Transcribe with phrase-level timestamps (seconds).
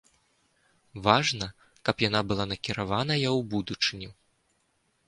[1.07, 1.47] Важна,
[1.89, 4.09] каб яна была накіраваная ў будучыню.